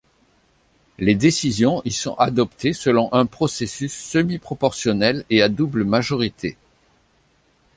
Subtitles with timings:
[0.97, 6.57] Les décisions y sont adoptées selon un processus semi-proportionnel et à double majorité.